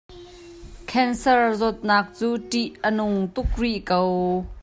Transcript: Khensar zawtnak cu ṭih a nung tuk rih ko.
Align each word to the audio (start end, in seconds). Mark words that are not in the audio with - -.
Khensar 0.89 1.41
zawtnak 1.59 2.05
cu 2.17 2.29
ṭih 2.49 2.71
a 2.87 2.89
nung 2.97 3.17
tuk 3.33 3.49
rih 3.61 3.79
ko. 3.89 3.99